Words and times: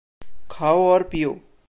खाओ 0.51 0.83
और 0.87 1.03
पियो। 1.03 1.37